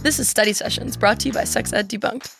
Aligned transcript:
This 0.00 0.20
is 0.20 0.28
Study 0.28 0.52
Sessions 0.52 0.96
brought 0.96 1.18
to 1.20 1.26
you 1.26 1.32
by 1.32 1.42
Sex 1.42 1.72
Ed 1.72 1.88
Debunked. 1.90 2.32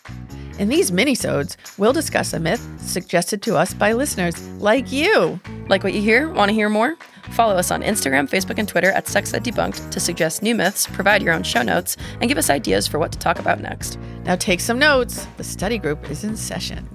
In 0.59 0.69
these 0.69 0.91
minisodes, 0.91 1.57
we'll 1.77 1.91
discuss 1.91 2.31
a 2.31 2.39
myth 2.39 2.65
suggested 2.79 3.41
to 3.41 3.57
us 3.57 3.73
by 3.73 3.91
listeners 3.91 4.41
like 4.59 4.93
you. 4.93 5.37
Like 5.67 5.83
what 5.83 5.91
you 5.91 6.01
hear? 6.01 6.29
Want 6.29 6.47
to 6.47 6.53
hear 6.53 6.69
more? 6.69 6.95
Follow 7.31 7.55
us 7.55 7.69
on 7.69 7.81
Instagram, 7.81 8.29
Facebook, 8.29 8.59
and 8.59 8.67
Twitter 8.67 8.91
at 8.91 9.09
Sex 9.09 9.33
Ed 9.33 9.43
Debunked 9.43 9.91
to 9.91 9.99
suggest 9.99 10.41
new 10.41 10.55
myths, 10.55 10.87
provide 10.87 11.21
your 11.21 11.33
own 11.33 11.43
show 11.43 11.61
notes, 11.61 11.97
and 12.21 12.29
give 12.29 12.37
us 12.37 12.49
ideas 12.49 12.87
for 12.87 12.97
what 12.97 13.11
to 13.11 13.19
talk 13.19 13.39
about 13.39 13.59
next. 13.59 13.99
Now 14.23 14.37
take 14.37 14.61
some 14.61 14.79
notes. 14.79 15.27
The 15.35 15.43
study 15.43 15.77
group 15.77 16.09
is 16.09 16.23
in 16.23 16.37
session. 16.37 16.87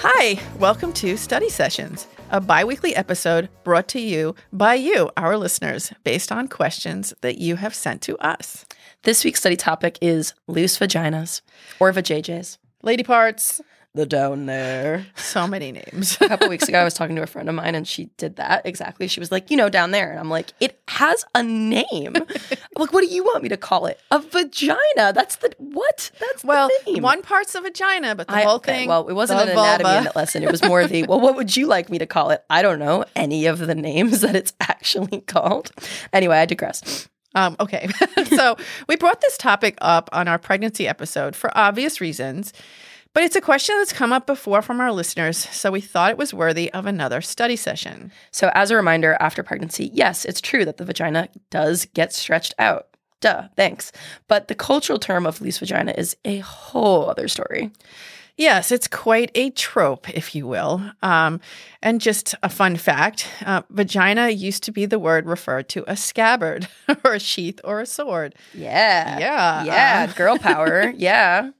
Hi, 0.00 0.40
welcome 0.58 0.94
to 0.94 1.18
Study 1.18 1.50
Sessions, 1.50 2.06
a 2.30 2.40
bi 2.40 2.64
weekly 2.64 2.94
episode 2.94 3.48
brought 3.64 3.88
to 3.88 4.00
you 4.00 4.34
by 4.52 4.74
you, 4.74 5.10
our 5.16 5.36
listeners, 5.36 5.92
based 6.04 6.30
on 6.30 6.48
questions 6.48 7.14
that 7.22 7.38
you 7.38 7.56
have 7.56 7.74
sent 7.74 8.02
to 8.02 8.16
us. 8.18 8.66
This 9.04 9.24
week's 9.24 9.40
study 9.40 9.56
topic 9.56 9.98
is 10.02 10.34
loose 10.46 10.78
vaginas 10.78 11.40
or 11.80 11.92
vajayjays. 11.92 12.58
Lady 12.82 13.02
parts, 13.02 13.60
The 13.94 14.06
down 14.06 14.46
there. 14.46 15.06
so 15.16 15.46
many 15.48 15.72
names. 15.72 16.18
A 16.20 16.28
couple 16.28 16.48
weeks 16.48 16.68
ago, 16.68 16.78
I 16.78 16.84
was 16.84 16.94
talking 16.94 17.16
to 17.16 17.22
a 17.22 17.26
friend 17.26 17.48
of 17.48 17.54
mine 17.54 17.74
and 17.74 17.88
she 17.88 18.10
did 18.16 18.36
that 18.36 18.64
exactly. 18.64 19.08
She 19.08 19.18
was 19.18 19.32
like, 19.32 19.50
you 19.50 19.56
know, 19.56 19.68
down 19.68 19.90
there. 19.90 20.10
And 20.10 20.20
I'm 20.20 20.28
like, 20.30 20.52
it 20.60 20.78
has 20.88 21.24
a 21.34 21.42
name. 21.42 22.14
Like, 22.76 22.92
what 22.92 23.00
do 23.00 23.08
you 23.12 23.24
want 23.24 23.42
me 23.42 23.48
to 23.48 23.56
call 23.56 23.86
it? 23.86 23.98
A 24.12 24.20
vagina. 24.20 25.12
That's 25.12 25.34
the, 25.36 25.52
what? 25.58 26.12
That's 26.20 26.44
well, 26.44 26.70
one 26.86 27.22
part's 27.22 27.56
a 27.56 27.60
vagina, 27.60 28.14
but 28.14 28.28
the 28.28 28.34
I- 28.34 28.42
whole 28.42 28.56
okay, 28.56 28.72
thing. 28.72 28.88
Well, 28.88 29.08
it 29.08 29.14
wasn't 29.14 29.40
an 29.40 29.48
anatomy 29.48 29.82
vulva. 29.82 29.98
in 29.98 30.04
that 30.04 30.14
lesson. 30.14 30.44
It 30.44 30.50
was 30.52 30.62
more 30.62 30.86
the, 30.86 31.02
well, 31.08 31.20
what 31.20 31.34
would 31.34 31.56
you 31.56 31.66
like 31.66 31.90
me 31.90 31.98
to 31.98 32.06
call 32.06 32.30
it? 32.30 32.44
I 32.48 32.62
don't 32.62 32.78
know 32.78 33.04
any 33.16 33.46
of 33.46 33.58
the 33.58 33.74
names 33.74 34.20
that 34.20 34.36
it's 34.36 34.52
actually 34.60 35.22
called. 35.22 35.72
Anyway, 36.12 36.36
I 36.36 36.46
digress. 36.46 37.08
Um, 37.34 37.56
okay. 37.58 37.88
so 38.26 38.56
we 38.88 38.94
brought 38.94 39.20
this 39.22 39.36
topic 39.36 39.76
up 39.80 40.08
on 40.12 40.28
our 40.28 40.38
pregnancy 40.38 40.86
episode 40.86 41.34
for 41.34 41.50
obvious 41.58 42.00
reasons, 42.00 42.52
but 43.18 43.24
it's 43.24 43.34
a 43.34 43.40
question 43.40 43.74
that's 43.78 43.92
come 43.92 44.12
up 44.12 44.28
before 44.28 44.62
from 44.62 44.80
our 44.80 44.92
listeners, 44.92 45.36
so 45.36 45.72
we 45.72 45.80
thought 45.80 46.12
it 46.12 46.16
was 46.16 46.32
worthy 46.32 46.72
of 46.72 46.86
another 46.86 47.20
study 47.20 47.56
session. 47.56 48.12
So, 48.30 48.52
as 48.54 48.70
a 48.70 48.76
reminder, 48.76 49.16
after 49.18 49.42
pregnancy, 49.42 49.90
yes, 49.92 50.24
it's 50.24 50.40
true 50.40 50.64
that 50.64 50.76
the 50.76 50.84
vagina 50.84 51.28
does 51.50 51.86
get 51.86 52.12
stretched 52.12 52.54
out. 52.60 52.86
Duh, 53.20 53.48
thanks. 53.56 53.90
But 54.28 54.46
the 54.46 54.54
cultural 54.54 55.00
term 55.00 55.26
of 55.26 55.40
loose 55.40 55.58
vagina 55.58 55.94
is 55.98 56.16
a 56.24 56.38
whole 56.38 57.10
other 57.10 57.26
story. 57.26 57.72
Yes, 58.36 58.70
it's 58.70 58.86
quite 58.86 59.32
a 59.34 59.50
trope, 59.50 60.08
if 60.16 60.36
you 60.36 60.46
will. 60.46 60.80
Um, 61.02 61.40
and 61.82 62.00
just 62.00 62.36
a 62.44 62.48
fun 62.48 62.76
fact 62.76 63.26
uh, 63.44 63.62
vagina 63.68 64.28
used 64.28 64.62
to 64.62 64.70
be 64.70 64.86
the 64.86 65.00
word 65.00 65.26
referred 65.26 65.68
to 65.70 65.82
a 65.88 65.96
scabbard 65.96 66.68
or 67.04 67.14
a 67.14 67.18
sheath 67.18 67.58
or 67.64 67.80
a 67.80 67.86
sword. 67.86 68.36
Yeah. 68.54 69.18
Yeah, 69.18 69.64
Yeah. 69.64 70.06
Girl 70.14 70.38
power. 70.38 70.92
Yeah. 70.96 71.50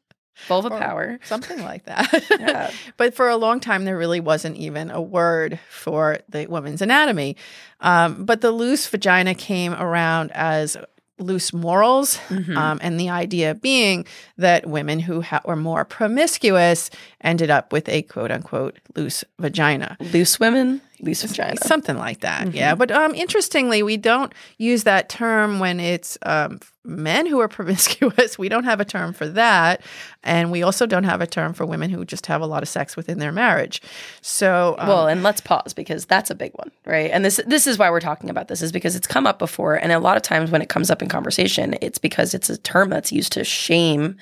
Vulva 0.46 0.68
Or 0.68 0.78
power. 0.78 1.18
Something 1.24 1.62
like 1.62 1.84
that. 1.84 2.08
Yeah. 2.38 2.70
but 2.96 3.14
for 3.14 3.28
a 3.28 3.36
long 3.36 3.60
time, 3.60 3.84
there 3.84 3.98
really 3.98 4.20
wasn't 4.20 4.56
even 4.56 4.90
a 4.90 5.00
word 5.02 5.58
for 5.68 6.18
the 6.28 6.46
woman's 6.46 6.80
anatomy. 6.82 7.36
Um, 7.80 8.24
but 8.24 8.40
the 8.40 8.50
loose 8.52 8.86
vagina 8.86 9.34
came 9.34 9.72
around 9.74 10.30
as 10.32 10.76
loose 11.20 11.52
morals, 11.52 12.16
Mhm. 12.28 12.56
um, 12.56 12.78
and 12.80 12.98
the 13.00 13.10
idea 13.10 13.54
being 13.56 14.06
that 14.36 14.66
women 14.68 15.00
who 15.00 15.20
ha- 15.20 15.40
were 15.44 15.56
more 15.56 15.84
promiscuous 15.84 16.90
ended 17.20 17.50
up 17.50 17.72
with 17.72 17.88
a 17.88 18.02
quote 18.02 18.30
unquote 18.30 18.78
loose 18.94 19.24
vagina. 19.40 19.96
Loose 20.00 20.38
women, 20.38 20.80
loose 21.00 21.22
vagina. 21.22 21.56
Something 21.58 21.96
like 21.96 22.20
that, 22.20 22.52
yeah. 22.54 22.74
But 22.74 22.90
um, 22.90 23.14
interestingly, 23.14 23.82
we 23.82 23.96
don't 23.96 24.32
use 24.56 24.84
that 24.84 25.08
term 25.08 25.58
when 25.58 25.80
it's 25.80 26.18
um, 26.22 26.60
men 26.84 27.26
who 27.26 27.38
are 27.40 27.48
promiscuous. 27.58 28.38
We 28.38 28.48
don't 28.48 28.64
have 28.64 28.80
a 28.80 28.84
term 28.84 29.12
for 29.12 29.28
that, 29.28 29.82
and 30.22 30.50
we 30.50 30.62
also 30.62 30.86
don't 30.86 31.04
have 31.04 31.20
a 31.20 31.26
term 31.26 31.52
for 31.54 31.64
women 31.66 31.90
who 31.90 32.04
just 32.04 32.26
have 32.26 32.40
a 32.40 32.46
lot 32.46 32.62
of 32.62 32.68
sex 32.68 32.96
within 32.96 33.18
their 33.18 33.32
marriage. 33.32 33.82
So, 34.20 34.76
um, 34.78 34.88
Well, 34.88 35.06
and 35.08 35.22
let's 35.22 35.40
pause 35.40 35.72
because 35.74 36.04
that's 36.06 36.30
a 36.30 36.34
big 36.34 36.52
one, 36.54 36.70
right? 36.84 37.10
And 37.10 37.24
this 37.24 37.40
this 37.46 37.66
is 37.66 37.78
why 37.78 37.90
we're 37.90 38.00
talking 38.00 38.30
about 38.30 38.48
this 38.48 38.62
is 38.62 38.72
because 38.72 38.96
it's 38.96 39.06
come 39.06 39.26
up 39.26 39.38
before, 39.38 39.74
and 39.74 39.92
a 39.92 39.98
lot 39.98 40.16
of 40.16 40.22
times 40.22 40.50
when 40.50 40.62
it 40.62 40.68
comes 40.68 40.90
up 40.90 41.02
in 41.02 41.08
conversation, 41.08 41.76
it's 41.80 41.98
because 41.98 42.34
it's 42.34 42.50
a 42.50 42.58
term 42.58 42.90
that's 42.90 43.12
used 43.12 43.32
to 43.32 43.44
shame 43.44 44.16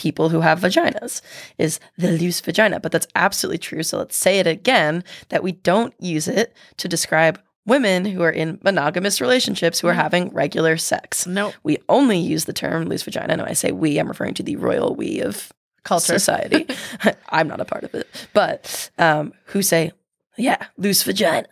people 0.00 0.30
who 0.30 0.40
have 0.40 0.60
vaginas 0.60 1.20
is 1.58 1.78
the 1.98 2.10
loose 2.12 2.40
vagina, 2.40 2.80
but 2.80 2.90
that's 2.90 3.06
absolutely 3.14 3.58
true. 3.58 3.82
So 3.82 3.98
let's 3.98 4.16
say 4.16 4.38
it 4.38 4.46
again 4.46 5.04
that 5.28 5.42
we 5.42 5.52
don't 5.52 5.92
use 6.00 6.26
it 6.26 6.56
to 6.78 6.88
describe 6.88 7.38
women 7.66 8.06
who 8.06 8.22
are 8.22 8.30
in 8.30 8.58
monogamous 8.64 9.20
relationships 9.20 9.78
who 9.78 9.88
are 9.88 9.92
having 9.92 10.30
regular 10.30 10.78
sex. 10.78 11.26
no 11.26 11.52
We 11.62 11.76
only 11.90 12.18
use 12.18 12.46
the 12.46 12.54
term 12.54 12.86
loose 12.86 13.02
vagina. 13.02 13.34
And 13.34 13.42
when 13.42 13.50
I 13.50 13.52
say 13.52 13.72
we, 13.72 13.98
I'm 13.98 14.08
referring 14.08 14.32
to 14.34 14.42
the 14.42 14.56
royal 14.56 14.94
we 14.94 15.20
of 15.20 15.52
culture. 15.84 16.18
society. 16.18 16.66
I'm 17.28 17.46
not 17.46 17.60
a 17.60 17.66
part 17.66 17.84
of 17.84 17.94
it, 17.94 18.08
but 18.32 18.90
um, 18.96 19.34
who 19.44 19.60
say, 19.60 19.92
yeah, 20.38 20.66
loose 20.78 21.02
vagina. 21.02 21.46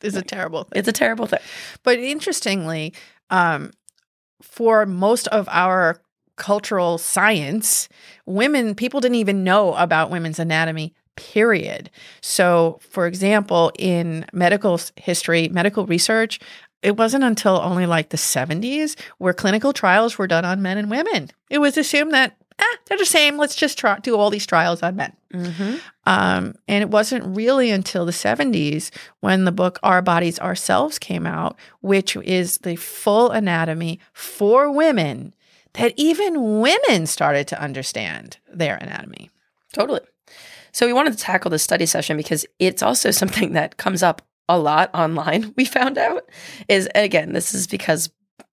is 0.00 0.14
a 0.14 0.22
terrible 0.22 0.62
thing. 0.62 0.78
It's 0.78 0.88
a 0.88 0.92
terrible 0.92 1.26
thing. 1.26 1.40
But 1.82 1.98
interestingly, 1.98 2.94
um, 3.30 3.72
for 4.40 4.86
most 4.86 5.26
of 5.28 5.48
our 5.50 6.00
cultural 6.36 6.98
science, 6.98 7.88
women, 8.24 8.74
people 8.74 9.00
didn't 9.00 9.16
even 9.16 9.44
know 9.44 9.74
about 9.74 10.10
women's 10.10 10.38
anatomy, 10.38 10.94
period. 11.16 11.90
So, 12.20 12.78
for 12.90 13.06
example, 13.06 13.72
in 13.78 14.26
medical 14.32 14.78
history, 14.96 15.48
medical 15.48 15.86
research, 15.86 16.38
it 16.82 16.96
wasn't 16.96 17.24
until 17.24 17.56
only 17.56 17.86
like 17.86 18.10
the 18.10 18.16
70s 18.16 18.96
where 19.18 19.32
clinical 19.32 19.72
trials 19.72 20.18
were 20.18 20.26
done 20.26 20.44
on 20.44 20.62
men 20.62 20.78
and 20.78 20.90
women. 20.90 21.30
It 21.50 21.58
was 21.58 21.76
assumed 21.76 22.12
that, 22.12 22.36
ah, 22.60 22.76
they're 22.84 22.98
the 22.98 23.06
same. 23.06 23.38
Let's 23.38 23.56
just 23.56 23.78
try, 23.78 23.98
do 23.98 24.16
all 24.16 24.30
these 24.30 24.46
trials 24.46 24.82
on 24.82 24.94
men. 24.94 25.12
Mm-hmm. 25.32 25.76
Um, 26.04 26.54
and 26.68 26.82
it 26.82 26.90
wasn't 26.90 27.36
really 27.36 27.70
until 27.70 28.06
the 28.06 28.12
70s 28.12 28.90
when 29.20 29.44
the 29.44 29.52
book 29.52 29.78
Our 29.82 30.02
Bodies 30.02 30.38
Ourselves 30.38 30.98
came 30.98 31.26
out, 31.26 31.56
which 31.80 32.16
is 32.16 32.58
the 32.58 32.76
full 32.76 33.30
anatomy 33.30 33.98
for 34.12 34.70
women, 34.70 35.34
that 35.76 35.92
even 35.96 36.60
women 36.60 37.06
started 37.06 37.46
to 37.48 37.60
understand 37.60 38.38
their 38.52 38.76
anatomy. 38.76 39.30
Totally. 39.72 40.00
So 40.72 40.86
we 40.86 40.92
wanted 40.92 41.14
to 41.14 41.18
tackle 41.18 41.50
this 41.50 41.62
study 41.62 41.86
session 41.86 42.16
because 42.16 42.44
it's 42.58 42.82
also 42.82 43.10
something 43.12 43.52
that 43.52 43.76
comes 43.76 44.02
up 44.02 44.22
a 44.48 44.58
lot 44.58 44.90
online. 44.94 45.54
We 45.56 45.64
found 45.64 45.98
out 45.98 46.28
is 46.68 46.88
again, 46.94 47.32
this 47.32 47.54
is 47.54 47.66
because 47.66 48.10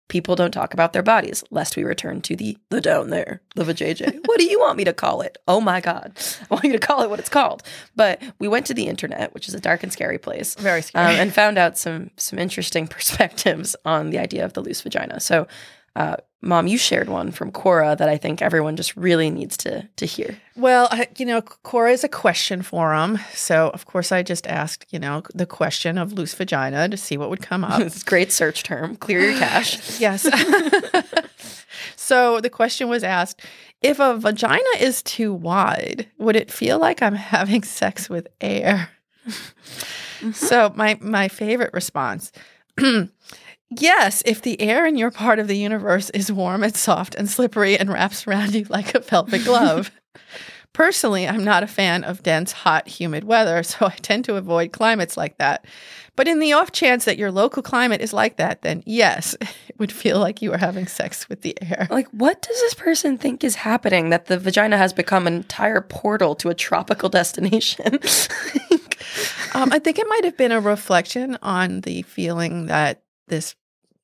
people 0.09 0.35
don't 0.35 0.51
talk 0.51 0.73
about 0.73 0.93
their 0.93 1.03
bodies, 1.03 1.43
lest 1.49 1.75
we 1.75 1.83
return 1.83 2.21
to 2.21 2.35
the 2.35 2.57
the 2.69 2.81
down 2.81 3.09
there, 3.09 3.41
the 3.55 3.63
vajayjay. 3.63 4.21
what 4.25 4.39
do 4.39 4.45
you 4.45 4.59
want 4.59 4.77
me 4.77 4.83
to 4.83 4.93
call 4.93 5.21
it? 5.21 5.37
Oh 5.47 5.61
my 5.61 5.81
god, 5.81 6.13
I 6.49 6.53
want 6.53 6.65
you 6.65 6.71
to 6.73 6.79
call 6.79 7.01
it 7.03 7.09
what 7.09 7.19
it's 7.19 7.29
called. 7.29 7.63
But 7.95 8.21
we 8.39 8.47
went 8.47 8.65
to 8.67 8.73
the 8.73 8.87
internet, 8.87 9.33
which 9.33 9.47
is 9.47 9.53
a 9.53 9.59
dark 9.59 9.83
and 9.83 9.91
scary 9.91 10.17
place. 10.17 10.55
Very 10.55 10.77
um, 10.77 10.83
scary. 10.83 11.15
and 11.15 11.33
found 11.33 11.57
out 11.57 11.77
some 11.77 12.11
some 12.17 12.39
interesting 12.39 12.87
perspectives 12.95 13.75
on 13.85 14.09
the 14.09 14.19
idea 14.19 14.45
of 14.45 14.53
the 14.53 14.61
loose 14.61 14.81
vagina. 14.81 15.19
So, 15.19 15.47
uh, 15.95 16.17
mom, 16.43 16.67
you 16.67 16.77
shared 16.77 17.09
one 17.09 17.31
from 17.31 17.51
Quora 17.51 17.97
that 17.97 18.09
I 18.09 18.17
think 18.17 18.41
everyone 18.41 18.75
just 18.75 18.95
really 18.95 19.29
needs 19.29 19.57
to 19.57 19.87
to 19.95 20.05
hear. 20.05 20.37
well, 20.55 20.87
I, 20.91 21.07
you 21.17 21.25
know, 21.25 21.41
Quora 21.41 21.93
is 21.93 22.03
a 22.03 22.09
question 22.09 22.61
forum. 22.61 23.17
So, 23.33 23.69
of 23.73 23.85
course, 23.85 24.11
I 24.11 24.21
just 24.23 24.45
asked, 24.47 24.91
you 24.93 24.99
know, 24.99 25.23
the 25.33 25.45
question 25.45 25.97
of 25.97 26.13
loose 26.13 26.33
vagina 26.33 26.89
to 26.89 26.97
see 26.97 27.17
what 27.17 27.29
would 27.29 27.41
come 27.41 27.63
up. 27.63 27.81
It's 27.85 28.01
a 28.01 28.05
great 28.05 28.31
search 28.31 28.63
term. 28.63 28.95
Clear 28.97 29.21
your 29.21 29.39
cache. 29.39 29.99
Yes. 29.99 30.23
so 31.95 32.39
the 32.41 32.49
question 32.49 32.89
was 32.89 33.03
asked 33.03 33.41
if 33.81 33.99
a 33.99 34.17
vagina 34.17 34.73
is 34.79 35.01
too 35.03 35.33
wide, 35.33 36.07
would 36.17 36.35
it 36.35 36.51
feel 36.51 36.79
like 36.79 37.01
I'm 37.01 37.15
having 37.15 37.63
sex 37.63 38.09
with 38.09 38.27
air? 38.41 38.89
so 40.33 40.71
my 40.75 40.97
my 40.99 41.27
favorite 41.29 41.73
response 41.73 42.31
Yes, 43.69 44.21
if 44.25 44.41
the 44.41 44.59
air 44.61 44.85
in 44.85 44.97
your 44.97 45.11
part 45.11 45.39
of 45.39 45.47
the 45.47 45.57
universe 45.57 46.09
is 46.11 46.31
warm 46.31 46.63
and 46.63 46.75
soft 46.75 47.15
and 47.15 47.29
slippery 47.29 47.77
and 47.77 47.89
wraps 47.89 48.27
around 48.27 48.53
you 48.53 48.65
like 48.69 48.93
a 48.93 48.99
velvet 48.99 49.43
glove. 49.43 49.91
Personally, 50.73 51.27
I'm 51.27 51.43
not 51.43 51.61
a 51.61 51.67
fan 51.67 52.03
of 52.03 52.23
dense, 52.23 52.51
hot, 52.51 52.87
humid 52.87 53.25
weather, 53.25 53.61
so 53.61 53.85
I 53.85 53.95
tend 54.01 54.25
to 54.25 54.37
avoid 54.37 54.71
climates 54.71 55.15
like 55.15 55.37
that. 55.37 55.65
But 56.15 56.27
in 56.27 56.39
the 56.39 56.53
off 56.53 56.71
chance 56.71 57.05
that 57.05 57.17
your 57.17 57.31
local 57.31 57.61
climate 57.61 58.01
is 58.01 58.11
like 58.11 58.37
that, 58.37 58.63
then 58.63 58.81
yes, 58.85 59.35
it 59.41 59.77
would 59.77 59.91
feel 59.91 60.19
like 60.19 60.41
you 60.41 60.51
are 60.51 60.57
having 60.57 60.87
sex 60.87 61.29
with 61.29 61.41
the 61.41 61.55
air. 61.61 61.87
Like, 61.91 62.07
what 62.09 62.41
does 62.41 62.59
this 62.61 62.73
person 62.73 63.19
think 63.19 63.43
is 63.43 63.55
happening 63.55 64.09
that 64.09 64.25
the 64.25 64.39
vagina 64.39 64.77
has 64.77 64.93
become 64.93 65.27
an 65.27 65.35
entire 65.35 65.81
portal 65.81 66.33
to 66.35 66.49
a 66.49 66.55
tropical 66.55 67.09
destination? 67.19 67.99
Um, 69.53 69.71
I 69.71 69.77
think 69.77 69.99
it 69.99 70.07
might 70.07 70.23
have 70.23 70.37
been 70.37 70.51
a 70.51 70.59
reflection 70.59 71.37
on 71.43 71.81
the 71.81 72.01
feeling 72.03 72.65
that 72.67 73.02
this 73.27 73.55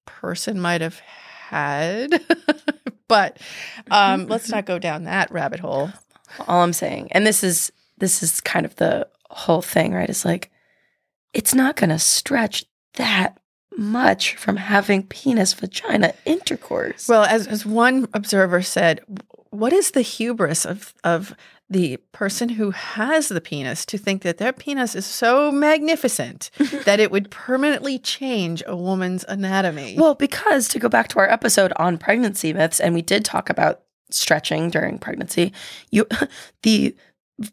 person 0.05 0.59
might 0.59 0.81
have 0.81 0.99
had. 0.99 2.23
but 3.07 3.37
um, 3.91 4.27
let's 4.27 4.49
not 4.51 4.65
go 4.65 4.79
down 4.79 5.03
that 5.03 5.31
rabbit 5.31 5.59
hole. 5.59 5.91
All 6.47 6.61
I'm 6.61 6.73
saying, 6.73 7.11
and 7.11 7.25
this 7.25 7.43
is 7.43 7.71
this 7.97 8.21
is 8.21 8.39
kind 8.41 8.65
of 8.65 8.75
the 8.75 9.07
whole 9.29 9.61
thing, 9.61 9.93
right? 9.93 10.09
It's 10.09 10.25
like 10.25 10.51
it's 11.33 11.55
not 11.55 11.75
going 11.75 11.89
to 11.89 11.99
stretch 11.99 12.65
that 12.95 13.39
much 13.77 14.35
from 14.35 14.57
having 14.57 15.03
penis 15.03 15.53
vagina 15.53 16.13
intercourse. 16.25 17.07
Well, 17.07 17.23
as 17.23 17.47
as 17.47 17.65
one 17.65 18.07
observer 18.13 18.61
said, 18.61 19.01
what 19.49 19.73
is 19.73 19.91
the 19.91 20.01
hubris 20.01 20.65
of 20.65 20.93
of 21.03 21.35
the 21.69 21.97
person 22.11 22.49
who 22.49 22.71
has 22.71 23.29
the 23.29 23.41
penis 23.41 23.85
to 23.85 23.97
think 23.97 24.23
that 24.23 24.37
their 24.37 24.51
penis 24.51 24.95
is 24.95 25.05
so 25.05 25.51
magnificent 25.51 26.49
that 26.85 26.99
it 26.99 27.11
would 27.11 27.29
permanently 27.29 27.99
change 27.99 28.63
a 28.65 28.75
woman's 28.75 29.23
anatomy? 29.27 29.95
Well, 29.97 30.15
because 30.15 30.67
to 30.69 30.79
go 30.79 30.89
back 30.89 31.09
to 31.09 31.19
our 31.19 31.29
episode 31.29 31.71
on 31.75 31.97
pregnancy 31.97 32.53
myths, 32.53 32.79
and 32.79 32.95
we 32.95 33.01
did 33.01 33.23
talk 33.23 33.49
about 33.49 33.81
stretching 34.09 34.69
during 34.69 34.97
pregnancy, 34.97 35.53
you 35.91 36.07
the 36.63 36.95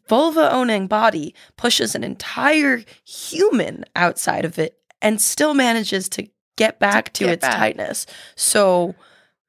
vulva 0.07 0.51
owning 0.51 0.87
body 0.87 1.33
pushes 1.55 1.95
an 1.95 2.03
entire 2.03 2.83
human 3.05 3.85
outside 3.95 4.45
of 4.45 4.59
it 4.59 4.77
and 5.01 5.21
still 5.21 5.53
manages 5.53 6.09
to 6.09 6.27
get 6.57 6.79
back 6.79 7.13
to, 7.13 7.25
get 7.25 7.33
its 7.33 7.41
back. 7.41 7.55
tightness. 7.55 8.05
So 8.35 8.95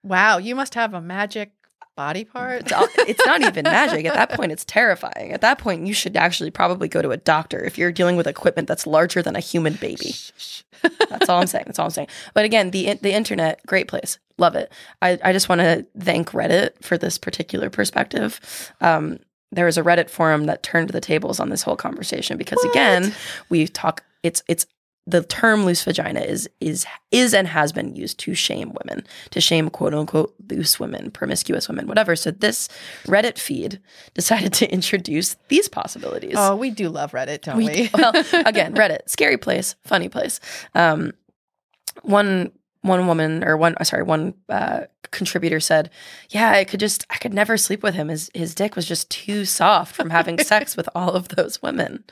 wow, 0.02 0.38
you 0.38 0.54
must 0.54 0.74
have 0.74 0.94
a 0.94 1.00
magic 1.00 1.52
body 1.98 2.22
part. 2.22 2.62
it's, 3.08 3.26
not 3.26 3.42
even 3.42 3.64
magic. 3.64 4.06
At 4.06 4.14
that 4.14 4.30
point, 4.30 4.52
it's 4.52 4.64
terrifying. 4.64 5.32
At 5.32 5.40
that 5.40 5.58
point, 5.58 5.84
you 5.84 5.92
should 5.92 6.16
actually 6.16 6.52
probably 6.52 6.86
go 6.86 7.02
to 7.02 7.10
a 7.10 7.16
doctor 7.16 7.62
if 7.64 7.76
you're 7.76 7.90
dealing 7.90 8.14
with 8.14 8.28
equipment 8.28 8.68
that's 8.68 8.86
larger 8.86 9.20
than 9.20 9.34
a 9.34 9.40
human 9.40 9.74
baby. 9.74 10.14
That's 11.10 11.28
all 11.28 11.40
I'm 11.40 11.48
saying. 11.48 11.64
That's 11.66 11.80
all 11.80 11.86
I'm 11.86 11.90
saying. 11.90 12.06
But 12.34 12.44
again, 12.44 12.70
the 12.70 12.94
the 13.02 13.12
internet, 13.12 13.60
great 13.66 13.88
place, 13.88 14.20
love 14.38 14.54
it. 14.54 14.70
I, 15.02 15.18
I 15.24 15.32
just 15.32 15.48
want 15.48 15.60
to 15.60 15.84
thank 15.98 16.30
Reddit 16.30 16.84
for 16.84 16.96
this 16.96 17.18
particular 17.18 17.68
perspective. 17.68 18.72
Um, 18.80 19.18
there 19.50 19.66
was 19.66 19.76
a 19.76 19.82
Reddit 19.82 20.08
forum 20.08 20.46
that 20.46 20.62
turned 20.62 20.90
the 20.90 21.00
tables 21.00 21.40
on 21.40 21.48
this 21.48 21.62
whole 21.62 21.76
conversation 21.76 22.36
because 22.36 22.62
again, 22.64 23.12
we 23.48 23.66
talk. 23.66 24.04
It's 24.22 24.44
it's 24.46 24.66
the 25.08 25.22
term 25.22 25.64
loose 25.64 25.82
vagina 25.84 26.20
is 26.20 26.48
is 26.60 26.86
is 27.10 27.32
and 27.32 27.48
has 27.48 27.72
been 27.72 27.96
used 27.96 28.18
to 28.20 28.34
shame 28.34 28.74
women, 28.84 29.06
to 29.30 29.40
shame 29.40 29.70
quote 29.70 29.94
unquote 29.94 30.34
loose 30.50 30.78
women, 30.78 31.10
promiscuous 31.10 31.68
women, 31.68 31.86
whatever. 31.86 32.14
So 32.14 32.30
this 32.30 32.68
Reddit 33.06 33.38
feed 33.38 33.80
decided 34.14 34.52
to 34.54 34.70
introduce 34.72 35.36
these 35.48 35.68
possibilities. 35.68 36.34
Oh, 36.36 36.56
we 36.56 36.70
do 36.70 36.88
love 36.90 37.12
Reddit, 37.12 37.42
don't 37.42 37.56
we? 37.56 37.66
We- 37.66 37.90
well, 37.94 38.12
again, 38.46 38.74
Reddit, 38.74 39.08
scary 39.08 39.38
place, 39.38 39.74
funny 39.84 40.08
place. 40.08 40.40
Um, 40.74 41.12
one 42.02 42.52
one 42.82 43.06
woman 43.06 43.44
or 43.44 43.56
one 43.56 43.74
sorry 43.84 44.02
one 44.02 44.34
uh, 44.48 44.82
contributor 45.10 45.60
said, 45.60 45.90
"Yeah, 46.30 46.50
I 46.50 46.64
could 46.64 46.80
just 46.80 47.06
I 47.10 47.16
could 47.16 47.32
never 47.32 47.56
sleep 47.56 47.82
with 47.82 47.94
him. 47.94 48.08
His 48.08 48.30
his 48.34 48.54
dick 48.54 48.76
was 48.76 48.86
just 48.86 49.10
too 49.10 49.44
soft 49.44 49.94
from 49.94 50.10
having 50.10 50.38
sex 50.42 50.76
with 50.76 50.88
all 50.94 51.10
of 51.12 51.28
those 51.28 51.62
women." 51.62 52.04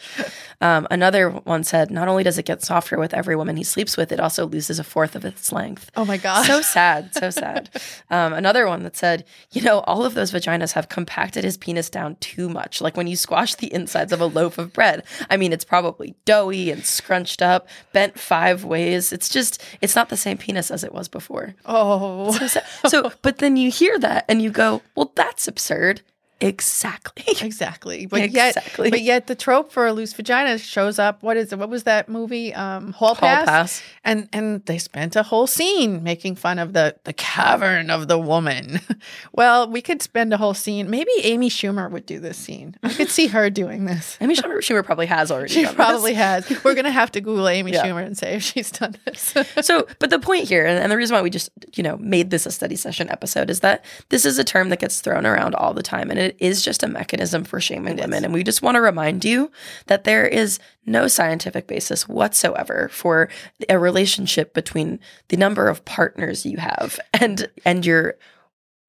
Um, 0.61 0.87
another 0.91 1.31
one 1.31 1.65
said, 1.65 1.91
"Not 1.91 2.09
only 2.09 2.23
does 2.23 2.39
it 2.39 2.47
get 2.47 2.63
softer 2.63 2.99
with 2.99 3.13
every 3.13 3.37
woman 3.37 3.57
he 3.57 3.65
sleeps 3.65 3.97
with, 3.97 4.13
it 4.13 4.21
also 4.21 4.47
loses 4.47 4.79
a 4.79 4.85
fourth 4.85 5.15
of 5.17 5.25
its 5.25 5.53
length." 5.53 5.91
oh 5.97 6.05
my 6.05 6.17
god. 6.17 6.47
So 6.47 6.61
sad, 6.63 7.15
so 7.15 7.31
sad. 7.31 7.71
Um, 8.11 8.33
another 8.33 8.67
one 8.67 8.83
that 8.85 8.97
said, 8.97 9.25
you 9.53 9.63
know, 9.63 9.81
all 9.81 10.05
of 10.05 10.15
those 10.15 10.33
vaginas 10.33 10.73
have 10.73 10.89
compacted 10.89 11.45
his 11.45 11.57
penis 11.57 11.91
down 11.91 12.17
too 12.17 12.49
much. 12.49 12.81
Like 12.81 12.97
when 12.97 13.07
you 13.07 13.17
squash 13.17 13.55
the 13.57 13.73
insides 13.73 14.13
of 14.13 14.21
a 14.21 14.27
loaf 14.27 14.59
of 14.59 14.73
bread. 14.73 15.03
I 15.29 15.37
mean, 15.37 15.53
it's 15.53 15.65
probably 15.65 16.15
doughy 16.25 16.71
and 16.71 16.85
scrunched 16.85 17.43
up, 17.43 17.69
bent 17.93 18.19
five 18.19 18.65
ways. 18.65 19.13
It's 19.13 19.29
just, 19.29 19.63
it's 19.81 19.97
not 19.97 20.09
the 20.09 20.17
same 20.17 20.39
penis 20.39 20.71
as 20.71 20.85
it 20.85 20.93
was 20.95 21.09
before. 21.09 21.55
oh. 21.65 22.33
So, 22.37 22.47
sad. 22.47 22.65
So 22.87 23.13
but 23.23 23.39
then 23.39 23.57
you 23.57 23.71
hear 23.71 23.99
that 23.99 24.25
and 24.29 24.43
you 24.43 24.51
go, 24.51 24.83
well, 24.95 25.13
that's 25.15 25.49
absurd. 25.49 26.03
Exactly. 26.41 27.25
Exactly. 27.47 28.07
But 28.07 28.23
Exactly. 28.23 28.87
yet 28.87 28.91
but 28.91 29.01
yet 29.03 29.27
the 29.27 29.35
trope 29.35 29.71
for 29.73 29.87
a 29.87 29.93
loose 29.93 30.13
vagina 30.13 30.59
shows 30.59 30.99
up. 30.99 31.23
What 31.23 31.37
is 31.37 31.53
it? 31.53 31.59
What 31.59 31.69
was 31.71 31.85
that 31.85 32.09
movie? 32.09 32.53
Um 32.55 32.93
Hall 32.93 33.15
Hall 33.15 33.29
Pass. 33.29 33.47
pass. 33.47 33.83
And 34.05 34.29
and 34.33 34.65
they 34.67 34.79
spent 34.79 35.17
a 35.17 35.23
whole 35.23 35.47
scene 35.47 36.03
making 36.03 36.37
fun 36.37 36.59
of 36.59 36.73
the 36.73 36.97
the 37.05 37.13
cavern 37.13 37.91
of 37.91 38.09
the 38.09 38.19
woman. 38.19 38.81
well, 39.33 39.69
we 39.71 39.81
could 39.81 40.03
spend 40.03 40.33
a 40.33 40.37
whole 40.37 40.55
scene. 40.55 40.91
Maybe 40.91 41.11
Amy 41.23 41.49
Schumer 41.49 41.91
would 41.91 42.05
do 42.07 42.19
this 42.19 42.37
scene. 42.37 42.77
I 42.83 42.93
could 42.93 43.11
see 43.11 43.29
her 43.29 43.49
doing 43.51 43.85
this. 43.87 44.17
Amy 44.21 44.35
Schumer, 44.35 44.59
Schumer 44.59 44.85
probably 44.85 45.07
has 45.07 45.31
already. 45.31 45.53
She 45.55 45.63
done 45.63 45.71
this. 45.73 45.75
probably 45.77 46.15
has. 46.15 46.65
We're 46.65 46.75
gonna 46.75 46.91
have 46.91 47.13
to 47.13 47.21
Google 47.21 47.49
Amy 47.49 47.73
Yeah. 47.73 47.85
Schumer 47.87 48.05
and 48.05 48.17
say 48.17 48.35
if 48.35 48.43
she's 48.43 48.71
done 48.71 48.97
this. 49.05 49.35
so 49.63 49.87
but 49.99 50.11
the 50.11 50.19
point 50.19 50.49
here 50.49 50.67
and, 50.67 50.79
and 50.79 50.91
the 50.93 50.97
reason 50.97 51.15
why 51.15 51.23
we 51.23 51.31
just 51.31 51.51
you 51.77 51.83
know 51.83 51.97
made 51.99 52.31
this 52.31 52.45
a 52.47 52.51
study 52.51 52.77
session 52.77 53.09
episode 53.11 53.51
is 53.51 53.61
that 53.61 53.85
this 54.09 54.25
is 54.25 54.39
a 54.39 54.45
term 54.45 54.69
that 54.71 54.81
gets 54.81 55.01
thrown 55.01 55.25
around 55.27 55.55
all 55.55 55.73
the 55.75 55.83
time 55.83 56.11
and 56.11 56.19
it 56.19 56.26
is 56.39 56.63
just 56.63 56.83
a 56.83 56.89
mechanism 56.89 57.45
for 57.45 57.61
shaming 57.61 57.99
It 57.99 58.03
women 58.03 58.25
and 58.25 58.35
we 58.35 58.43
just 58.43 58.63
want 58.63 58.75
to 58.75 58.81
remind 58.81 59.25
you 59.25 59.51
that 59.87 60.05
there 60.05 60.27
is 60.27 60.59
no 60.85 61.07
scientific 61.07 61.67
basis 61.67 62.09
whatsoever 62.09 62.89
for 62.93 63.29
a 63.69 63.79
relationship 63.79 64.53
between 64.55 64.99
the 65.29 65.37
number 65.37 65.69
of 65.69 65.85
partners 65.85 66.45
you 66.45 66.57
have 66.59 66.99
and 67.13 67.49
and 67.65 67.87
your 67.87 68.17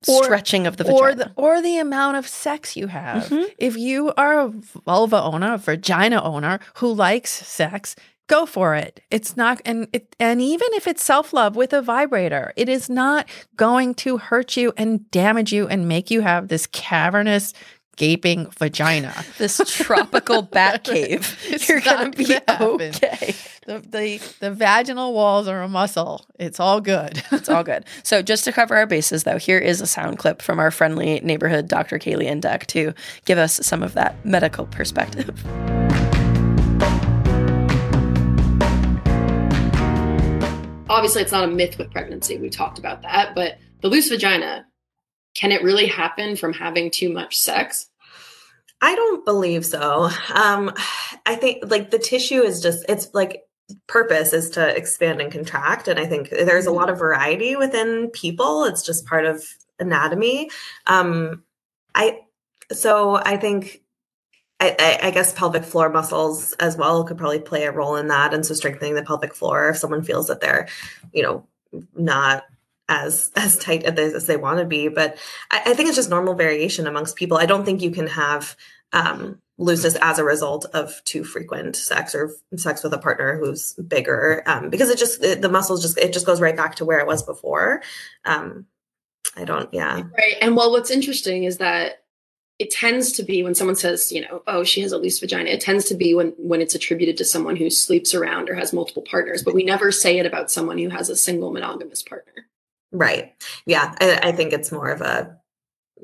Or- 0.07 0.23
stretching 0.23 0.67
of 0.67 0.77
the 0.77 0.89
or 0.91 1.09
vagina 1.11 1.33
the 1.35 1.41
or 1.41 1.61
the 1.61 1.77
amount 1.79 2.17
of 2.17 2.27
sex 2.27 2.75
you 2.77 2.87
have. 2.87 3.25
Mhm. 3.29 3.49
If 3.57 3.75
you 3.77 4.13
are 4.15 4.39
a 4.41 4.49
vulva 4.85 5.21
owner, 5.21 5.53
a 5.53 5.57
vagina 5.57 6.21
owner 6.23 6.59
who 6.75 6.93
likes 6.93 7.31
sex, 7.31 7.95
go 8.27 8.45
for 8.45 8.75
it. 8.75 9.01
It's 9.09 9.35
not 9.35 9.61
and 9.65 9.87
it 9.93 10.15
and 10.19 10.41
even 10.41 10.67
if 10.71 10.87
it's 10.87 11.03
self-love 11.03 11.55
with 11.55 11.73
a 11.73 11.81
vibrator, 11.81 12.53
it 12.55 12.69
is 12.69 12.89
not 12.89 13.27
going 13.55 13.95
to 13.95 14.17
hurt 14.17 14.55
you 14.57 14.73
and 14.77 15.09
damage 15.11 15.51
you 15.51 15.67
and 15.67 15.87
make 15.87 16.11
you 16.11 16.21
have 16.21 16.47
this 16.47 16.67
cavernous 16.67 17.53
gaping 17.95 18.47
vagina. 18.51 19.13
this 19.37 19.59
tropical 19.65 20.43
bat 20.43 20.83
cave 20.85 21.37
It's 21.47 21.67
you're 21.67 21.81
gonna 21.81 22.11
be 22.11 22.25
gonna 22.25 22.41
happen. 22.47 22.69
okay 22.71 23.35
The, 23.65 23.79
the 23.79 24.21
the 24.39 24.51
vaginal 24.51 25.13
walls 25.13 25.47
are 25.47 25.61
a 25.61 25.67
muscle. 25.67 26.25
It's 26.39 26.59
all 26.59 26.79
good. 26.79 27.23
It's 27.31 27.49
all 27.49 27.63
good. 27.63 27.85
So, 28.03 28.21
just 28.21 28.43
to 28.45 28.51
cover 28.51 28.75
our 28.75 28.87
bases, 28.87 29.23
though, 29.23 29.37
here 29.37 29.59
is 29.59 29.79
a 29.79 29.87
sound 29.87 30.17
clip 30.17 30.41
from 30.41 30.59
our 30.59 30.71
friendly 30.71 31.19
neighborhood 31.21 31.67
Dr. 31.67 31.97
Kaylee 31.99 32.29
and 32.29 32.41
Deck 32.41 32.67
to 32.67 32.93
give 33.25 33.37
us 33.37 33.59
some 33.63 33.83
of 33.83 33.93
that 33.93 34.23
medical 34.25 34.65
perspective. 34.65 35.31
Obviously 40.89 41.21
it's 41.21 41.31
not 41.31 41.43
a 41.43 41.47
myth 41.47 41.77
with 41.77 41.91
pregnancy. 41.91 42.37
We 42.37 42.49
talked 42.49 42.79
about 42.79 43.01
that, 43.03 43.35
but 43.35 43.57
the 43.81 43.89
loose 43.89 44.09
vagina, 44.09 44.65
can 45.35 45.51
it 45.51 45.63
really 45.63 45.87
happen 45.87 46.35
from 46.35 46.53
having 46.53 46.91
too 46.91 47.11
much 47.11 47.37
sex? 47.37 47.89
I 48.81 48.95
don't 48.95 49.25
believe 49.25 49.65
so. 49.65 50.09
Um, 50.33 50.71
I 51.25 51.35
think 51.35 51.63
like 51.69 51.89
the 51.89 51.99
tissue 51.99 52.41
is 52.41 52.61
just 52.61 52.85
it's 52.87 53.09
like 53.13 53.43
purpose 53.87 54.33
is 54.33 54.49
to 54.51 54.75
expand 54.75 55.19
and 55.19 55.31
contract, 55.31 55.87
and 55.87 55.99
I 55.99 56.05
think 56.05 56.29
there's 56.29 56.67
a 56.67 56.71
lot 56.71 56.89
of 56.89 56.99
variety 56.99 57.55
within 57.55 58.09
people. 58.11 58.65
It's 58.65 58.83
just 58.83 59.05
part 59.05 59.25
of 59.25 59.43
anatomy. 59.79 60.49
Um, 60.85 61.43
I 61.95 62.21
so 62.71 63.15
I 63.15 63.37
think. 63.37 63.81
I, 64.59 64.99
I, 65.03 65.11
guess 65.11 65.33
pelvic 65.33 65.63
floor 65.63 65.89
muscles 65.89 66.53
as 66.53 66.75
well 66.75 67.03
could 67.03 67.17
probably 67.17 67.39
play 67.39 67.65
a 67.65 67.71
role 67.71 67.95
in 67.95 68.07
that, 68.07 68.33
and 68.33 68.45
so 68.45 68.55
strengthening 68.55 68.95
the 68.95 69.03
pelvic 69.03 69.35
floor 69.35 69.69
if 69.69 69.77
someone 69.77 70.03
feels 70.03 70.27
that 70.27 70.41
they're, 70.41 70.67
you 71.13 71.21
know, 71.21 71.45
not 71.95 72.45
as 72.89 73.31
as 73.35 73.57
tight 73.57 73.83
as 73.83 73.93
they, 73.95 74.05
as 74.05 74.25
they 74.25 74.37
want 74.37 74.59
to 74.59 74.65
be. 74.65 74.87
But 74.87 75.17
I, 75.51 75.61
I 75.67 75.73
think 75.73 75.89
it's 75.89 75.97
just 75.97 76.09
normal 76.09 76.33
variation 76.33 76.87
amongst 76.87 77.15
people. 77.15 77.37
I 77.37 77.45
don't 77.45 77.65
think 77.65 77.81
you 77.81 77.91
can 77.91 78.07
have 78.07 78.55
um, 78.93 79.39
looseness 79.59 79.95
as 80.01 80.17
a 80.17 80.23
result 80.23 80.65
of 80.73 81.03
too 81.03 81.23
frequent 81.23 81.75
sex 81.75 82.15
or 82.15 82.31
sex 82.55 82.83
with 82.83 82.93
a 82.93 82.97
partner 82.97 83.37
who's 83.37 83.73
bigger, 83.73 84.41
um, 84.47 84.69
because 84.69 84.89
it 84.89 84.97
just 84.97 85.23
it, 85.23 85.41
the 85.41 85.49
muscles 85.49 85.83
just 85.83 85.99
it 85.99 86.13
just 86.13 86.25
goes 86.25 86.41
right 86.41 86.57
back 86.57 86.75
to 86.75 86.85
where 86.85 86.99
it 86.99 87.07
was 87.07 87.21
before. 87.21 87.83
Um, 88.25 88.65
I 89.35 89.43
don't, 89.43 89.71
yeah, 89.71 90.01
Right. 90.17 90.35
And 90.41 90.55
well, 90.55 90.71
what's 90.71 90.89
interesting 90.89 91.43
is 91.43 91.57
that 91.57 92.03
it 92.59 92.71
tends 92.71 93.11
to 93.13 93.23
be 93.23 93.43
when 93.43 93.53
someone 93.53 93.75
says, 93.75 94.11
you 94.11 94.21
know, 94.21 94.41
oh, 94.47 94.63
she 94.63 94.81
has 94.81 94.91
a 94.91 94.97
loose 94.97 95.19
vagina, 95.19 95.49
it 95.49 95.61
tends 95.61 95.85
to 95.85 95.95
be 95.95 96.13
when 96.13 96.33
when 96.37 96.61
it's 96.61 96.75
attributed 96.75 97.17
to 97.17 97.25
someone 97.25 97.55
who 97.55 97.69
sleeps 97.69 98.13
around 98.13 98.49
or 98.49 98.55
has 98.55 98.73
multiple 98.73 99.03
partners, 99.03 99.43
but 99.43 99.53
we 99.53 99.63
never 99.63 99.91
say 99.91 100.17
it 100.17 100.25
about 100.25 100.49
someone 100.51 100.77
who 100.77 100.89
has 100.89 101.09
a 101.09 101.15
single 101.15 101.51
monogamous 101.51 102.01
partner. 102.01 102.33
right, 102.91 103.33
yeah. 103.65 103.95
I, 103.99 104.29
I 104.29 104.31
think 104.31 104.53
it's 104.53 104.71
more 104.71 104.89
of 104.89 105.01
a 105.01 105.37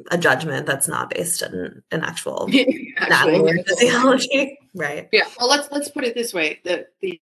a 0.09 0.17
judgment 0.17 0.65
that's 0.65 0.87
not 0.87 1.11
based 1.11 1.41
in 1.43 1.83
an 1.91 2.03
actual 2.03 2.45
anatomy 2.97 3.63
physiology, 3.63 4.59
right? 4.75 5.09
yeah. 5.11 5.27
Well, 5.39 5.49
let's 5.49 5.71
let's 5.71 5.89
put 5.89 6.03
it 6.03 6.13
this 6.13 6.33
way: 6.33 6.59
the 6.63 6.87
the 7.01 7.19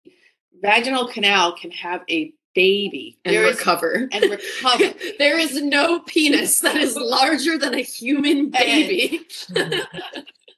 vaginal 0.62 1.08
canal 1.08 1.56
can 1.56 1.70
have 1.72 2.02
a 2.08 2.32
baby 2.56 3.16
And 3.24 3.36
There 3.36 3.44
is- 3.46 3.58
recover. 3.58 4.08
and 4.10 4.24
recover. 4.30 4.94
there 5.20 5.38
is 5.38 5.62
no 5.62 6.00
penis 6.00 6.58
that 6.60 6.74
is 6.76 6.96
larger 7.00 7.56
than 7.58 7.74
a 7.74 7.82
human 7.82 8.50
baby. 8.50 9.20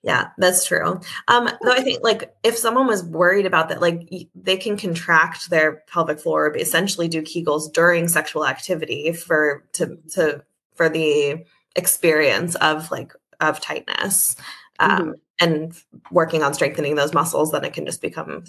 Yeah, 0.04 0.28
that's 0.38 0.64
true. 0.64 1.00
Um, 1.26 1.50
though 1.62 1.72
I 1.72 1.82
think 1.82 2.04
like 2.04 2.32
if 2.44 2.56
someone 2.56 2.86
was 2.86 3.02
worried 3.02 3.46
about 3.46 3.68
that, 3.68 3.80
like 3.80 4.08
they 4.36 4.56
can 4.56 4.76
contract 4.78 5.50
their 5.50 5.82
pelvic 5.88 6.20
floor, 6.20 6.56
essentially 6.56 7.08
do 7.08 7.20
Kegels 7.20 7.70
during 7.72 8.06
sexual 8.06 8.46
activity 8.46 9.12
for 9.12 9.64
to 9.72 9.98
to 10.12 10.40
for 10.76 10.88
the 10.88 11.44
experience 11.74 12.54
of 12.56 12.90
like 12.92 13.12
of 13.40 13.60
tightness, 13.60 14.36
um, 14.78 15.16
and 15.40 15.74
working 16.12 16.44
on 16.44 16.54
strengthening 16.54 16.94
those 16.94 17.12
muscles. 17.12 17.50
Then 17.50 17.64
it 17.64 17.72
can 17.72 17.84
just 17.84 18.00
become 18.00 18.44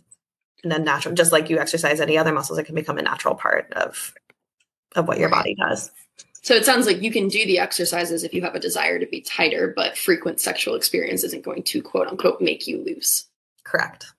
a 0.63 0.79
natural, 0.79 1.13
just 1.15 1.31
like 1.31 1.49
you 1.49 1.59
exercise 1.59 1.99
any 1.99 2.17
other 2.17 2.33
muscles, 2.33 2.57
it 2.59 2.63
can 2.65 2.75
become 2.75 2.97
a 2.97 3.01
natural 3.01 3.35
part 3.35 3.71
of 3.73 4.13
of 4.95 5.07
what 5.07 5.19
your 5.19 5.29
Right. 5.29 5.39
body 5.39 5.55
does. 5.55 5.91
So 6.41 6.55
it 6.55 6.65
sounds 6.65 6.85
like 6.87 7.01
you 7.01 7.11
can 7.11 7.27
do 7.27 7.45
the 7.45 7.59
exercises 7.59 8.23
if 8.23 8.33
you 8.33 8.41
have 8.41 8.55
a 8.55 8.59
desire 8.59 8.97
to 8.97 9.05
be 9.05 9.21
tighter, 9.21 9.71
but 9.75 9.97
frequent 9.97 10.39
sexual 10.39 10.73
experience 10.75 11.23
isn't 11.23 11.43
going 11.43 11.63
to 11.63 11.81
quote 11.81 12.07
unquote 12.07 12.41
make 12.41 12.65
you 12.67 12.83
loose. 12.83 13.25
Correct. 13.63 14.13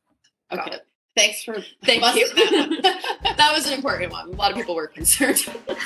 Got 0.50 0.66
Okay. 0.68 0.76
it. 0.76 0.87
Thanks 1.16 1.42
for 1.42 1.54
Thank 1.85 2.02
you. 2.14 2.28
that 2.35 3.25
that 3.37 3.52
was 3.52 3.66
an 3.66 3.73
important 3.73 4.12
one. 4.12 4.28
A 4.28 4.32
lot 4.37 4.50
of 4.52 4.56
people 4.56 4.75
were 4.76 4.87
concerned. 4.87 5.38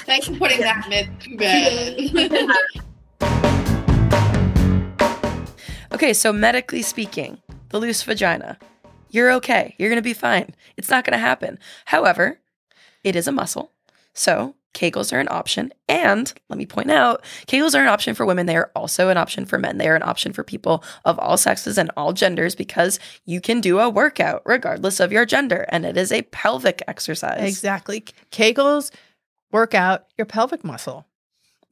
Thanks 0.04 0.26
for 0.26 0.34
putting 0.37 0.61
that 0.61 0.87
myth 0.88 1.08
to 1.20 1.37
bed. 1.37 1.99
Okay, 5.92 6.12
so 6.12 6.32
medically 6.32 6.82
speaking, 6.82 7.38
the 7.70 7.78
loose 7.78 8.02
vagina, 8.02 8.58
you're 9.14 9.33
okay. 9.33 9.75
You're 9.78 9.90
going 9.90 9.97
to 9.97 10.02
be 10.02 10.12
fine. 10.12 10.54
It's 10.76 10.90
not 10.90 11.04
going 11.04 11.12
to 11.12 11.18
happen. 11.18 11.59
However, 11.87 12.40
it 13.02 13.14
is 13.14 13.28
a 13.28 13.33
muscle. 13.33 13.71
So 14.12 14.54
Kegels 14.75 15.12
are 15.12 15.21
an 15.21 15.28
option. 15.30 15.73
And 15.88 16.33
let 16.49 16.59
me 16.59 16.66
point 16.66 16.90
out, 16.90 17.25
Kegels 17.47 17.78
are 17.78 17.83
an 17.83 17.88
option 17.88 18.14
for 18.14 18.26
women. 18.26 18.47
They 18.47 18.56
are 18.56 18.73
also 18.75 19.09
an 19.09 19.16
option 19.16 19.47
for 19.47 19.59
men. 19.59 19.78
They 19.78 19.88
are 19.88 19.94
an 19.94 20.02
option 20.02 20.33
for 20.33 20.42
people 20.42 20.83
of 21.04 21.18
all 21.18 21.37
sexes 21.37 21.78
and 21.78 21.90
all 21.97 22.12
genders 22.12 22.54
because 22.54 22.99
you 23.25 23.40
can 23.40 23.61
do 23.61 23.78
a 23.78 23.88
workout 23.88 24.42
regardless 24.44 24.99
of 25.00 25.12
your 25.12 25.25
gender. 25.25 25.64
And 25.68 25.87
it 25.87 25.97
is 25.97 26.11
a 26.11 26.23
pelvic 26.23 26.83
exercise. 26.88 27.49
Exactly. 27.49 28.04
Kegels 28.33 28.90
work 29.52 29.75
out 29.75 30.06
your 30.18 30.26
pelvic 30.26 30.64
muscle. 30.64 31.06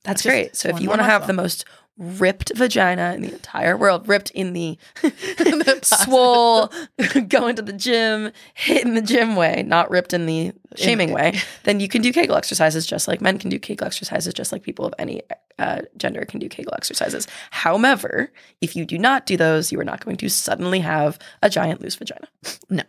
That's 0.05 0.23
Just 0.23 0.33
great. 0.33 0.57
So 0.57 0.69
if 0.69 0.81
you 0.81 0.89
want 0.89 1.01
to 1.01 1.05
have 1.05 1.27
the 1.27 1.33
most 1.33 1.65
ripped 1.99 2.53
vagina 2.57 3.13
in 3.15 3.23
the 3.23 3.33
entire 3.33 3.77
world, 3.77 4.09
ripped 4.09 4.31
in 4.31 4.53
the 4.53 4.79
The 5.03 5.81
swole, 6.05 6.73
going 7.29 7.57
to 7.57 7.63
the 7.63 7.73
gym, 7.73 8.33
hitting 8.55 8.95
the 8.95 9.03
gym 9.03 9.37
way, 9.37 9.63
not 9.67 9.91
ripped 9.91 10.13
in 10.13 10.27
the 10.27 10.53
shaming 10.77 11.13
way, 11.13 11.39
then 11.65 11.81
you 11.81 11.89
can 11.89 12.03
do 12.03 12.13
Kegel 12.13 12.37
exercises 12.37 12.87
just 12.87 13.09
like 13.09 13.21
men 13.21 13.39
can 13.39 13.51
do 13.51 13.59
Kegel 13.59 13.87
exercises, 13.87 14.33
just 14.35 14.53
like 14.53 14.63
people 14.63 14.85
of 14.85 14.95
any 14.99 15.23
uh, 15.59 15.83
gender 15.97 16.25
can 16.25 16.41
do 16.41 16.49
Kegel 16.49 16.75
exercises. 16.75 17.27
However, 17.51 18.33
if 18.61 18.75
you 18.75 18.85
do 18.85 18.99
not 18.99 19.27
do 19.27 19.37
those, 19.37 19.71
you 19.71 19.79
are 19.81 19.85
not 19.85 20.05
going 20.05 20.17
to 20.17 20.29
suddenly 20.29 20.81
have 20.81 21.19
a 21.43 21.51
giant 21.51 21.81
loose 21.81 21.97
vagina. 21.97 22.29
No. 22.71 22.85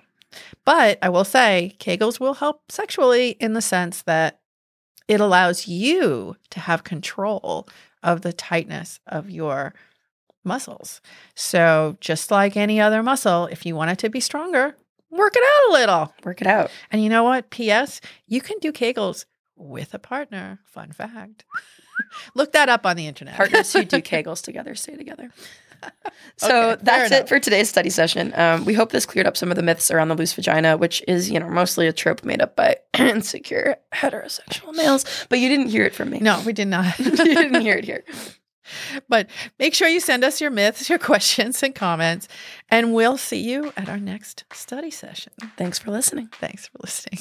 But 0.65 0.97
I 1.01 1.09
will 1.09 1.25
say, 1.25 1.75
Kegels 1.79 2.19
will 2.19 2.35
help 2.35 2.71
sexually 2.71 3.31
in 3.39 3.53
the 3.53 3.61
sense 3.61 4.01
that 4.03 4.39
it 5.07 5.19
allows 5.19 5.67
you 5.67 6.35
to 6.49 6.59
have 6.59 6.83
control 6.83 7.67
of 8.01 8.21
the 8.21 8.33
tightness 8.33 8.99
of 9.07 9.29
your 9.29 9.73
muscles. 10.43 11.01
So, 11.35 11.97
just 11.99 12.31
like 12.31 12.57
any 12.57 12.79
other 12.79 13.01
muscle, 13.03 13.47
if 13.47 13.65
you 13.65 13.75
want 13.75 13.91
it 13.91 13.99
to 13.99 14.09
be 14.09 14.19
stronger, 14.19 14.75
work 15.09 15.35
it 15.35 15.43
out 15.43 15.69
a 15.69 15.73
little. 15.73 16.13
Work 16.23 16.41
it 16.41 16.47
out. 16.47 16.69
And 16.91 17.03
you 17.03 17.09
know 17.09 17.23
what? 17.23 17.49
P.S. 17.49 18.01
You 18.27 18.41
can 18.41 18.59
do 18.59 18.71
Kegels 18.71 19.25
with 19.55 19.93
a 19.93 19.99
partner. 19.99 20.59
Fun 20.65 20.91
fact. 20.91 21.45
Look 22.35 22.51
that 22.53 22.69
up 22.69 22.85
on 22.85 22.97
the 22.97 23.07
internet. 23.07 23.35
Partners 23.35 23.71
who 23.73 23.85
do 23.85 23.97
Kegels 24.01 24.41
together 24.41 24.75
stay 24.75 24.95
together. 24.95 25.29
So 26.37 26.71
Okay, 26.71 26.81
that's 26.83 27.11
enough. 27.11 27.21
it 27.25 27.29
for 27.29 27.39
today's 27.39 27.69
study 27.69 27.89
session. 27.89 28.33
Um, 28.35 28.65
we 28.65 28.73
hope 28.73 28.91
this 28.91 29.05
cleared 29.05 29.27
up 29.27 29.37
some 29.37 29.49
of 29.51 29.55
the 29.55 29.63
myths 29.63 29.91
around 29.91 30.07
the 30.07 30.15
loose 30.15 30.33
vagina, 30.33 30.77
which 30.77 31.03
is, 31.07 31.29
you 31.29 31.39
know, 31.39 31.49
mostly 31.49 31.87
a 31.87 31.93
trope 31.93 32.23
made 32.23 32.41
up 32.41 32.55
by 32.55 32.75
insecure 32.99 33.75
heterosexual 33.93 34.73
males. 34.73 35.05
But 35.29 35.39
you 35.39 35.49
didn't 35.49 35.67
hear 35.67 35.83
it 35.85 35.93
from 35.93 36.09
me. 36.09 36.19
No, 36.19 36.41
we 36.45 36.53
did 36.53 36.67
not. 36.67 36.97
you 36.99 37.11
didn't 37.15 37.61
hear 37.61 37.75
it 37.77 37.85
here. 37.85 38.03
But 39.09 39.29
make 39.59 39.73
sure 39.73 39.87
you 39.89 39.99
send 39.99 40.23
us 40.23 40.39
your 40.39 40.49
myths, 40.49 40.89
your 40.89 40.97
questions, 41.11 41.61
and 41.63 41.75
comments, 41.75 42.27
and 42.69 42.93
we'll 42.93 43.17
see 43.17 43.41
you 43.41 43.73
at 43.77 43.89
our 43.89 43.99
next 43.99 44.45
study 44.53 44.89
session. 44.89 45.33
Thanks 45.57 45.77
for 45.79 45.91
listening. 45.91 46.29
Thanks 46.39 46.67
for 46.67 46.77
listening. 46.81 47.19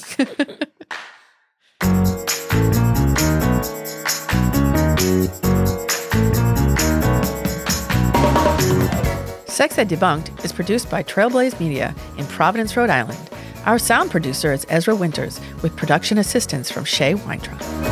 Sex 9.63 9.79
Ed 9.79 9.89
Debunked 9.89 10.45
is 10.45 10.53
produced 10.53 10.91
by 10.91 11.05
Trailblaze 11.05 11.61
Media 11.61 11.95
in 12.19 12.27
Providence, 12.27 12.77
Rhode 12.77 12.91
Island. 12.91 13.31
Our 13.65 13.79
sound 13.79 14.11
producer 14.11 14.53
is 14.53 14.67
Ezra 14.69 14.97
Winters, 14.97 15.41
with 15.63 15.77
production 15.77 16.19
assistance 16.19 16.69
from 16.69 16.85
Shay 16.85 17.15
Weintraub. 17.15 17.92